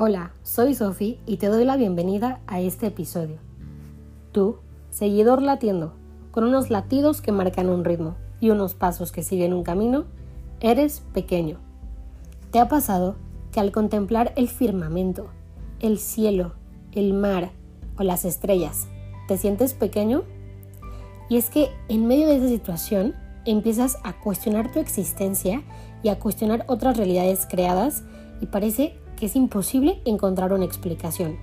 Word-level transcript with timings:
Hola, 0.00 0.32
soy 0.44 0.74
Sofi 0.74 1.18
y 1.26 1.38
te 1.38 1.48
doy 1.48 1.64
la 1.64 1.76
bienvenida 1.76 2.40
a 2.46 2.60
este 2.60 2.86
episodio. 2.86 3.38
Tú, 4.30 4.58
seguidor 4.90 5.42
latiendo, 5.42 5.92
con 6.30 6.44
unos 6.44 6.70
latidos 6.70 7.20
que 7.20 7.32
marcan 7.32 7.68
un 7.68 7.84
ritmo 7.84 8.14
y 8.38 8.50
unos 8.50 8.74
pasos 8.74 9.10
que 9.10 9.24
siguen 9.24 9.52
un 9.52 9.64
camino, 9.64 10.04
eres 10.60 11.02
pequeño. 11.12 11.58
¿Te 12.52 12.60
ha 12.60 12.68
pasado 12.68 13.16
que 13.50 13.58
al 13.58 13.72
contemplar 13.72 14.32
el 14.36 14.48
firmamento, 14.48 15.26
el 15.80 15.98
cielo, 15.98 16.52
el 16.92 17.12
mar 17.12 17.50
o 17.98 18.04
las 18.04 18.24
estrellas, 18.24 18.86
te 19.26 19.36
sientes 19.36 19.74
pequeño? 19.74 20.22
Y 21.28 21.38
es 21.38 21.50
que 21.50 21.70
en 21.88 22.06
medio 22.06 22.28
de 22.28 22.36
esa 22.36 22.48
situación 22.48 23.14
empiezas 23.50 23.98
a 24.02 24.14
cuestionar 24.20 24.70
tu 24.72 24.78
existencia 24.78 25.62
y 26.02 26.08
a 26.08 26.18
cuestionar 26.18 26.64
otras 26.68 26.96
realidades 26.96 27.46
creadas 27.48 28.02
y 28.40 28.46
parece 28.46 28.98
que 29.16 29.26
es 29.26 29.36
imposible 29.36 30.00
encontrar 30.04 30.52
una 30.52 30.64
explicación. 30.64 31.38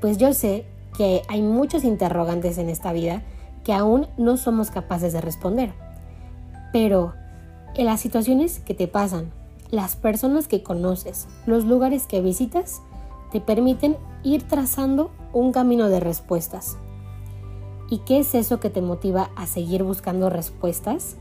Pues 0.00 0.18
yo 0.18 0.32
sé 0.32 0.64
que 0.96 1.22
hay 1.28 1.42
muchos 1.42 1.84
interrogantes 1.84 2.58
en 2.58 2.68
esta 2.68 2.92
vida 2.92 3.22
que 3.64 3.72
aún 3.72 4.06
no 4.16 4.36
somos 4.36 4.70
capaces 4.70 5.12
de 5.12 5.20
responder. 5.20 5.72
Pero 6.72 7.14
en 7.74 7.86
las 7.86 8.00
situaciones 8.00 8.60
que 8.60 8.74
te 8.74 8.88
pasan, 8.88 9.30
las 9.70 9.96
personas 9.96 10.48
que 10.48 10.62
conoces, 10.62 11.28
los 11.46 11.64
lugares 11.64 12.06
que 12.06 12.22
visitas, 12.22 12.80
te 13.30 13.40
permiten 13.40 13.96
ir 14.22 14.42
trazando 14.44 15.10
un 15.32 15.52
camino 15.52 15.88
de 15.88 16.00
respuestas. 16.00 16.78
¿Y 17.90 17.98
qué 17.98 18.20
es 18.20 18.34
eso 18.34 18.60
que 18.60 18.70
te 18.70 18.80
motiva 18.80 19.30
a 19.36 19.46
seguir 19.46 19.82
buscando 19.82 20.30
respuestas? 20.30 21.16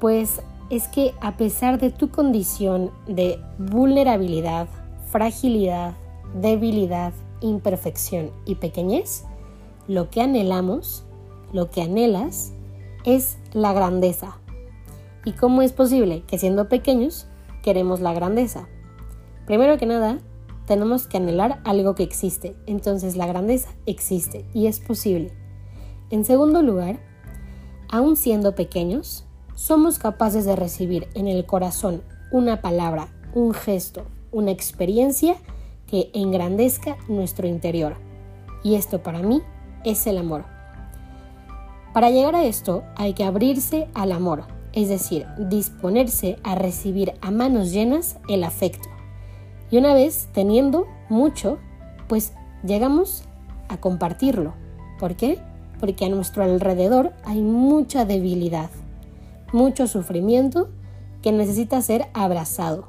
Pues 0.00 0.40
es 0.70 0.88
que 0.88 1.14
a 1.20 1.36
pesar 1.36 1.78
de 1.78 1.90
tu 1.90 2.10
condición 2.10 2.90
de 3.06 3.38
vulnerabilidad, 3.58 4.68
fragilidad, 5.10 5.94
debilidad, 6.40 7.12
imperfección 7.40 8.30
y 8.44 8.56
pequeñez, 8.56 9.24
lo 9.86 10.10
que 10.10 10.22
anhelamos, 10.22 11.04
lo 11.52 11.70
que 11.70 11.82
anhelas, 11.82 12.52
es 13.04 13.36
la 13.52 13.72
grandeza. 13.72 14.38
¿Y 15.24 15.32
cómo 15.32 15.62
es 15.62 15.72
posible 15.72 16.22
que 16.26 16.38
siendo 16.38 16.68
pequeños 16.68 17.26
queremos 17.62 18.00
la 18.00 18.12
grandeza? 18.14 18.66
Primero 19.46 19.78
que 19.78 19.86
nada, 19.86 20.18
tenemos 20.66 21.06
que 21.06 21.18
anhelar 21.18 21.60
algo 21.64 21.94
que 21.94 22.02
existe, 22.02 22.56
entonces 22.66 23.16
la 23.16 23.26
grandeza 23.26 23.70
existe 23.86 24.46
y 24.54 24.66
es 24.66 24.80
posible. 24.80 25.32
En 26.10 26.24
segundo 26.24 26.62
lugar, 26.62 26.98
aun 27.90 28.16
siendo 28.16 28.54
pequeños, 28.54 29.26
somos 29.54 29.98
capaces 29.98 30.44
de 30.44 30.56
recibir 30.56 31.08
en 31.14 31.26
el 31.28 31.46
corazón 31.46 32.02
una 32.30 32.60
palabra, 32.60 33.08
un 33.34 33.54
gesto, 33.54 34.04
una 34.32 34.50
experiencia 34.50 35.36
que 35.86 36.10
engrandezca 36.12 36.96
nuestro 37.08 37.46
interior. 37.46 37.96
Y 38.62 38.74
esto 38.74 39.02
para 39.02 39.20
mí 39.20 39.42
es 39.84 40.06
el 40.06 40.18
amor. 40.18 40.44
Para 41.92 42.10
llegar 42.10 42.34
a 42.34 42.44
esto 42.44 42.82
hay 42.96 43.12
que 43.12 43.24
abrirse 43.24 43.88
al 43.94 44.10
amor, 44.10 44.44
es 44.72 44.88
decir, 44.88 45.26
disponerse 45.38 46.36
a 46.42 46.56
recibir 46.56 47.12
a 47.20 47.30
manos 47.30 47.70
llenas 47.70 48.16
el 48.28 48.42
afecto. 48.42 48.88
Y 49.70 49.78
una 49.78 49.94
vez 49.94 50.28
teniendo 50.32 50.86
mucho, 51.08 51.58
pues 52.08 52.32
llegamos 52.64 53.24
a 53.68 53.76
compartirlo. 53.76 54.54
¿Por 54.98 55.14
qué? 55.14 55.38
Porque 55.78 56.06
a 56.06 56.08
nuestro 56.08 56.42
alrededor 56.42 57.12
hay 57.24 57.40
mucha 57.40 58.04
debilidad, 58.04 58.70
mucho 59.54 59.86
sufrimiento 59.86 60.68
que 61.22 61.32
necesita 61.32 61.80
ser 61.80 62.08
abrazado. 62.12 62.88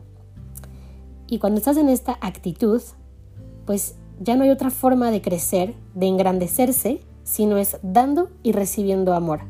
Y 1.28 1.40
cuando 1.40 1.60
estás 1.60 1.78
en 1.78 1.90
esta 1.90 2.18
actitud, 2.22 2.82
pues 3.66 3.96
ya 4.20 4.36
no 4.36 4.44
hay 4.44 4.50
otra 4.50 4.72
forma 4.72 5.12
de 5.12 5.22
crecer, 5.22 5.76
de 5.94 6.08
engrandecerse, 6.08 7.02
sino 7.24 7.58
es 7.58 7.78
dando 7.84 8.30
y 8.44 8.52
recibiendo 8.52 9.14
amor. 9.14 9.42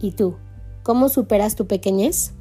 ¿Y 0.00 0.12
tú, 0.12 0.36
cómo 0.82 1.08
superas 1.08 1.56
tu 1.56 1.66
pequeñez? 1.66 2.32